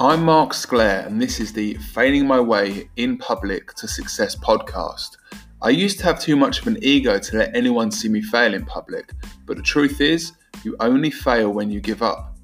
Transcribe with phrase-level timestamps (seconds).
[0.00, 5.16] I'm Mark Sclair, and this is the Failing My Way in Public to Success podcast.
[5.60, 8.54] I used to have too much of an ego to let anyone see me fail
[8.54, 9.10] in public,
[9.44, 12.36] but the truth is, you only fail when you give up.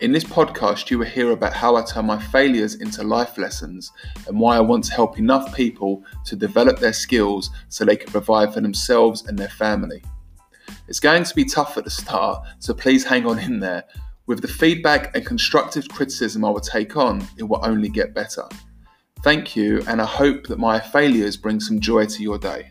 [0.00, 3.90] In this podcast, you will hear about how I turn my failures into life lessons
[4.26, 8.12] and why I want to help enough people to develop their skills so they can
[8.12, 10.02] provide for themselves and their family.
[10.88, 13.84] It's going to be tough at the start, so please hang on in there.
[14.28, 18.46] With the feedback and constructive criticism I will take on, it will only get better.
[19.24, 22.70] Thank you, and I hope that my failures bring some joy to your day.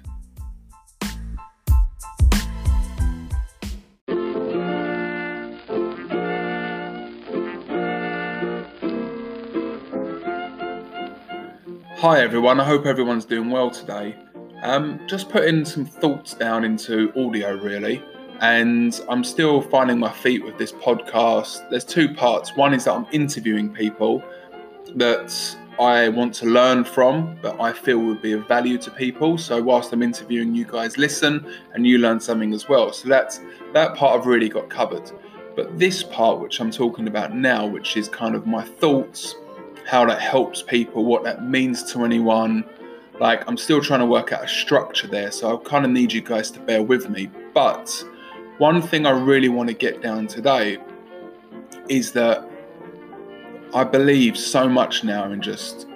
[11.95, 14.15] Hi everyone, I hope everyone's doing well today.
[14.61, 18.03] Um, just putting some thoughts down into audio really,
[18.41, 21.69] and I'm still finding my feet with this podcast.
[21.69, 22.55] There's two parts.
[22.55, 24.23] One is that I'm interviewing people
[24.95, 29.37] that I want to learn from, but I feel would be of value to people.
[29.37, 32.91] So whilst I'm interviewing, you guys listen and you learn something as well.
[32.91, 33.41] So that's
[33.73, 35.11] that part I've really got covered.
[35.55, 39.35] But this part, which I'm talking about now, which is kind of my thoughts,
[39.85, 42.63] how that helps people, what that means to anyone.
[43.19, 46.11] Like I'm still trying to work out a structure there, so I kind of need
[46.11, 47.31] you guys to bear with me.
[47.53, 48.03] But
[48.57, 50.77] one thing I really want to get down today
[51.89, 52.49] is that
[53.73, 55.87] I believe so much now in just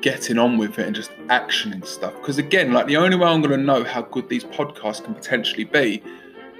[0.00, 2.14] getting on with it and just actioning stuff.
[2.14, 5.14] Because again, like the only way I'm going to know how good these podcasts can
[5.14, 6.02] potentially be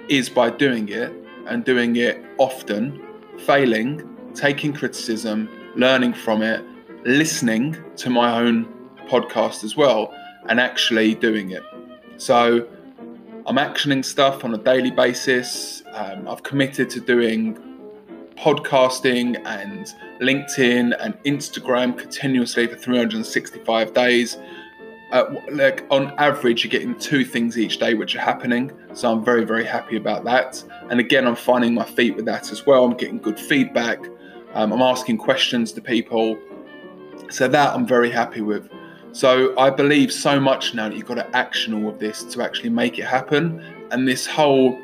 [0.07, 1.11] is by doing it
[1.47, 3.01] and doing it often,
[3.39, 6.63] failing, taking criticism, learning from it,
[7.05, 8.65] listening to my own
[9.07, 10.13] podcast as well,
[10.47, 11.63] and actually doing it.
[12.17, 12.67] So
[13.49, 15.81] I'm actioning stuff on a daily basis.
[15.93, 17.57] Um, I've committed to doing
[18.37, 24.37] podcasting and LinkedIn and Instagram continuously for 365 days.
[25.11, 28.71] Uh, like on average, you're getting two things each day which are happening.
[28.93, 30.63] So I'm very, very happy about that.
[30.91, 32.85] And again, I'm finding my feet with that as well.
[32.85, 33.97] I'm getting good feedback.
[34.53, 36.37] Um, I'm asking questions to people.
[37.31, 38.69] So that I'm very happy with.
[39.11, 42.43] So I believe so much now that you've got to action all of this to
[42.43, 43.63] actually make it happen.
[43.91, 44.79] And this whole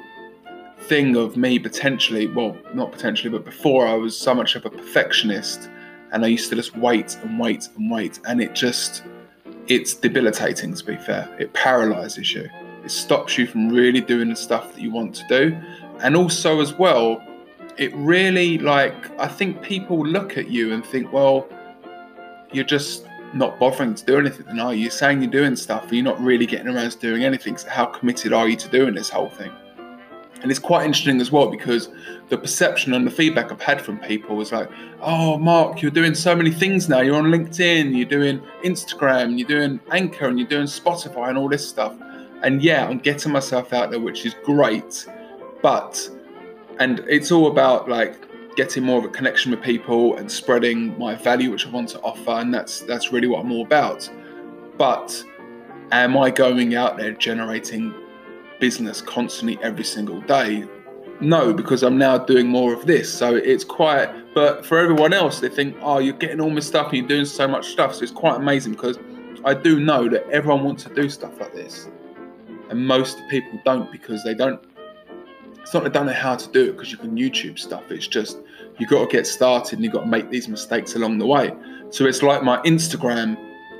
[0.81, 4.69] thing of me potentially, well, not potentially, but before I was so much of a
[4.69, 5.69] perfectionist
[6.11, 8.19] and I used to just wait and wait and wait.
[8.25, 9.03] And it just,
[9.67, 11.33] it's debilitating to be fair.
[11.39, 12.49] It paralyzes you,
[12.83, 15.57] it stops you from really doing the stuff that you want to do.
[16.01, 17.23] And also, as well,
[17.77, 21.47] it really, like, I think people look at you and think, well,
[22.51, 24.83] you're just not bothering to do anything, then are you?
[24.83, 27.57] You're saying you're doing stuff, you're not really getting around to doing anything.
[27.57, 29.51] So, how committed are you to doing this whole thing?
[30.41, 31.89] And it's quite interesting as well because
[32.29, 34.69] the perception and the feedback I've had from people was like,
[35.01, 37.01] oh, Mark, you're doing so many things now.
[37.01, 41.49] You're on LinkedIn, you're doing Instagram, you're doing Anchor, and you're doing Spotify and all
[41.49, 41.95] this stuff.
[42.43, 45.07] And yeah, I'm getting myself out there, which is great.
[45.63, 46.09] But,
[46.79, 48.15] and it's all about like
[48.55, 51.99] getting more of a connection with people and spreading my value, which I want to
[52.01, 52.31] offer.
[52.31, 54.09] And that's, that's really what I'm all about.
[54.77, 55.23] But
[55.91, 57.93] am I going out there generating
[58.59, 60.65] business constantly every single day.
[61.21, 63.11] No, because I'm now doing more of this.
[63.11, 66.87] So it's quite, but for everyone else, they think, oh, you're getting all this stuff
[66.87, 67.95] and you're doing so much stuff.
[67.95, 68.99] So it's quite amazing because
[69.45, 71.89] I do know that everyone wants to do stuff like this.
[72.69, 74.61] And most people don't because they don't,
[75.61, 77.91] it's not they don't know how to do it because you can YouTube stuff.
[77.91, 78.39] It's just,
[78.79, 81.53] you've got to get started and you've got to make these mistakes along the way.
[81.89, 83.37] So it's like my Instagram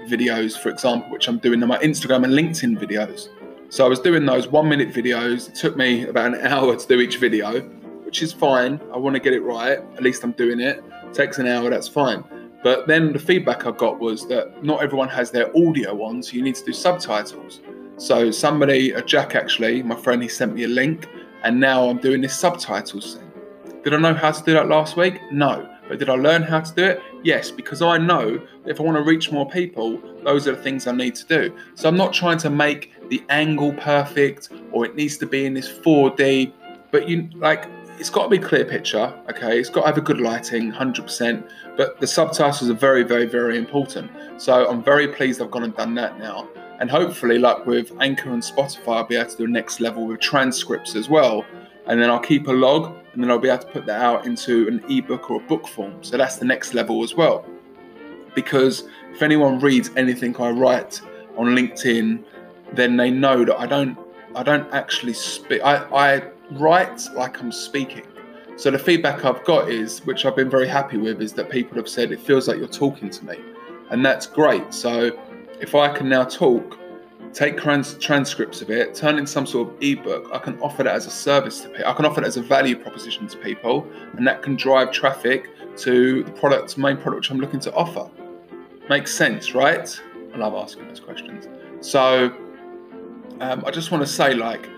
[0.07, 3.29] videos, for example, which I'm doing, my Instagram and LinkedIn videos
[3.69, 5.49] so I was doing those one minute videos.
[5.49, 7.61] It took me about an hour to do each video,
[8.05, 8.79] which is fine.
[8.93, 9.79] I want to get it right.
[9.79, 10.83] At least I'm doing it.
[11.03, 12.23] it takes an hour, that's fine.
[12.63, 16.33] But then the feedback I got was that not everyone has their audio on, so
[16.33, 17.61] you need to do subtitles.
[17.97, 21.07] So somebody, a Jack actually, my friend, he sent me a link,
[21.43, 23.19] and now I'm doing this subtitles.
[23.85, 25.21] Did I know how to do that last week?
[25.31, 25.69] No.
[25.87, 27.03] But did I learn how to do it?
[27.23, 30.87] Yes, because I know if I want to reach more people, those are the things
[30.87, 31.55] I need to do.
[31.75, 35.53] So I'm not trying to make the angle perfect or it needs to be in
[35.53, 36.51] this 4D,
[36.89, 39.59] but you like it's got to be clear picture, okay?
[39.59, 41.47] It's got to have a good lighting, 100%.
[41.77, 44.09] But the subtitles are very, very, very important.
[44.37, 46.49] So I'm very pleased I've gone and done that now.
[46.79, 50.21] And hopefully, like with Anchor and Spotify, I'll be able to do next level with
[50.21, 51.45] transcripts as well.
[51.85, 54.25] And then I'll keep a log and then I'll be able to put that out
[54.25, 56.03] into an ebook or a book form.
[56.03, 57.45] So that's the next level as well.
[58.35, 58.83] Because
[59.13, 60.99] if anyone reads anything I write
[61.37, 62.23] on LinkedIn,
[62.73, 63.97] then they know that I don't
[64.35, 65.61] I don't actually speak.
[65.63, 68.05] I, I write like I'm speaking.
[68.57, 71.77] So the feedback I've got is, which I've been very happy with, is that people
[71.77, 73.37] have said it feels like you're talking to me,
[73.91, 74.73] and that's great.
[74.73, 75.17] So
[75.61, 76.77] if I can now talk,
[77.35, 80.83] take trans- transcripts of it, turn it into some sort of ebook, I can offer
[80.83, 81.85] that as a service to people.
[81.85, 85.49] I can offer that as a value proposition to people, and that can drive traffic
[85.79, 88.09] to the product, main product which I'm looking to offer.
[88.89, 90.01] Makes sense, right?
[90.33, 91.49] I love asking those questions.
[91.81, 92.33] So
[93.41, 94.69] um, I just want to say, like,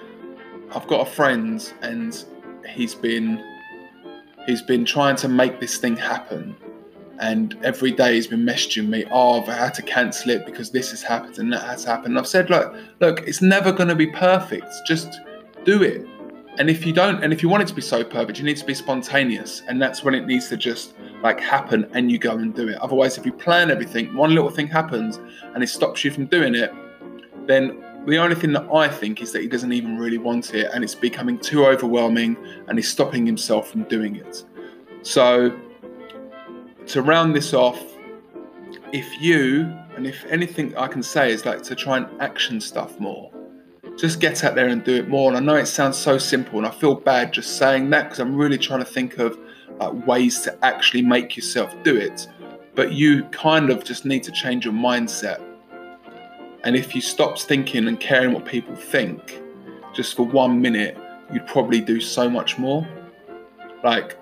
[0.74, 2.26] I've got a friend, and
[2.68, 3.44] he's been
[4.48, 6.56] he's been trying to make this thing happen.
[7.20, 10.92] And every day he's been messaging me, oh, I've had to cancel it because this
[10.92, 12.10] has happened and that has happened.
[12.10, 14.68] And I've said, look, look, it's never going to be perfect.
[14.86, 15.20] Just
[15.64, 16.06] do it.
[16.60, 18.58] And if you don't, and if you want it to be so perfect, you need
[18.58, 19.62] to be spontaneous.
[19.68, 22.76] And that's when it needs to just like happen and you go and do it.
[22.76, 25.20] Otherwise, if you plan everything, one little thing happens
[25.54, 26.72] and it stops you from doing it,
[27.46, 30.70] then the only thing that I think is that he doesn't even really want it
[30.74, 32.38] and it's becoming too overwhelming
[32.68, 34.46] and he's stopping himself from doing it.
[35.02, 35.58] So,
[36.88, 37.82] to round this off,
[38.92, 43.00] if you, and if anything I can say is like to try and action stuff
[43.00, 43.32] more,
[43.98, 45.30] just get out there and do it more.
[45.30, 48.20] And I know it sounds so simple and I feel bad just saying that because
[48.20, 49.38] I'm really trying to think of
[49.80, 52.28] like ways to actually make yourself do it.
[52.76, 55.42] But you kind of just need to change your mindset
[56.64, 59.42] and if you stopped thinking and caring what people think
[59.94, 60.98] just for one minute,
[61.34, 62.88] you'd probably do so much more.
[63.84, 64.18] Like,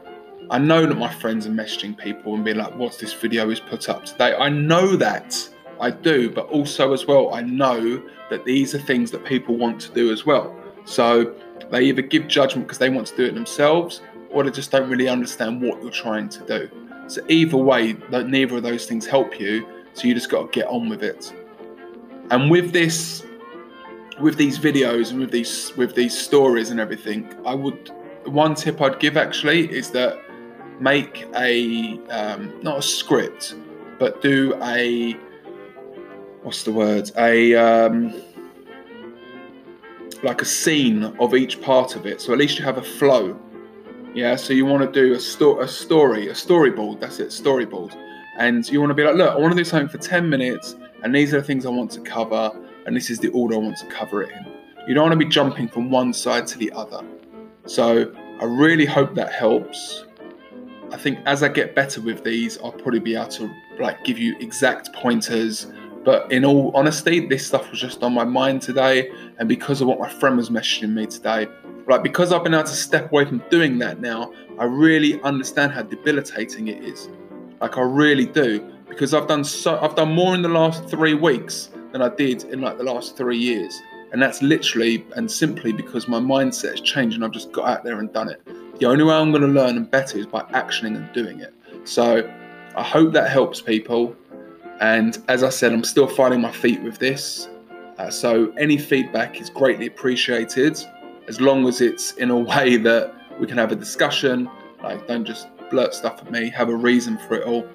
[0.49, 3.59] I know that my friends are messaging people and being like, what's this video is
[3.59, 4.35] put up today?
[4.35, 5.49] I know that.
[5.79, 9.81] I do, but also as well, I know that these are things that people want
[9.81, 10.55] to do as well.
[10.85, 11.35] So
[11.69, 14.89] they either give judgment because they want to do it themselves or they just don't
[14.89, 16.69] really understand what you're trying to do.
[17.07, 19.67] So either way, neither of those things help you.
[19.93, 21.33] So you just got to get on with it.
[22.31, 23.25] And with this,
[24.19, 27.91] with these videos and with these with these stories and everything, I would
[28.25, 30.19] one tip I'd give actually is that
[30.79, 33.55] make a um, not a script,
[33.99, 35.13] but do a
[36.43, 38.21] what's the word a um,
[40.23, 42.21] like a scene of each part of it.
[42.21, 43.39] So at least you have a flow.
[44.13, 44.35] Yeah.
[44.35, 47.01] So you want to do a, sto- a story, a storyboard.
[47.01, 47.95] That's it, storyboard.
[48.37, 50.75] And you want to be like, look, I want to do something for ten minutes
[51.05, 52.51] and these are the things I want to cover,
[52.87, 54.43] and this is the order I want to cover it in.
[54.87, 57.01] You don't want to be jumping from one side to the other.
[57.67, 58.11] So
[58.41, 60.05] I really hope that helps.
[60.95, 64.17] I think as I get better with these, I'll probably be able to like give
[64.17, 65.67] you exact pointers.
[66.05, 69.89] But in all honesty, this stuff was just on my mind today, and because of
[69.89, 71.49] what my friend was messaging me today,
[71.89, 75.73] like because I've been able to step away from doing that now, I really understand
[75.73, 77.09] how debilitating it is.
[77.59, 81.13] Like I really do because I've done so I've done more in the last three
[81.13, 83.81] weeks than I did in like the last three years.
[84.13, 87.83] And that's literally and simply because my mindset has changed and I've just got out
[87.83, 88.41] there and done it.
[88.79, 91.53] The only way I'm going to learn and better is by actioning and doing it.
[91.85, 92.29] So
[92.75, 94.15] I hope that helps people.
[94.81, 97.47] And as I said, I'm still finding my feet with this.
[97.97, 100.77] Uh, so any feedback is greatly appreciated
[101.27, 104.49] as long as it's in a way that we can have a discussion.
[104.83, 107.67] Like, don't just blurt stuff at me, have a reason for it all.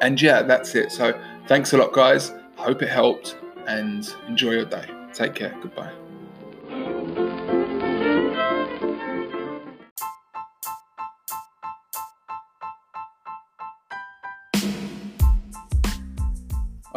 [0.00, 0.90] And yeah, that's it.
[0.92, 2.32] So thanks a lot, guys.
[2.58, 3.36] I hope it helped
[3.66, 4.86] and enjoy your day.
[5.12, 5.56] Take care.
[5.62, 6.09] Goodbye.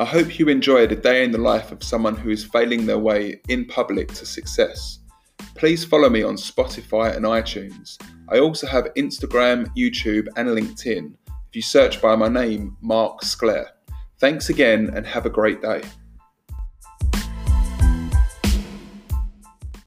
[0.03, 2.99] I hope you enjoyed a day in the life of someone who is failing their
[2.99, 4.99] way in public to success.
[5.55, 7.97] Please follow me on Spotify and iTunes.
[8.27, 13.69] I also have Instagram, YouTube, and LinkedIn if you search by my name, Mark Sclair.
[14.19, 15.83] Thanks again and have a great day.